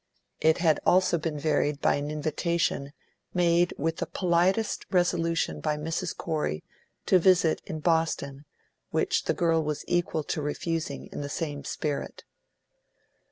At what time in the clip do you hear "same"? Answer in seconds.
11.29-11.63